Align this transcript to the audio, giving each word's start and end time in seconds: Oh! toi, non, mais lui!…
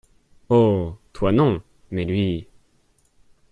Oh! 0.49 0.97
toi, 1.13 1.31
non, 1.31 1.61
mais 1.91 2.05
lui!… 2.05 2.47